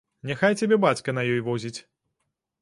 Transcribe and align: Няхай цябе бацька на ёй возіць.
Няхай 0.29 0.55
цябе 0.63 0.79
бацька 0.85 1.15
на 1.19 1.27
ёй 1.35 1.45
возіць. 1.51 1.77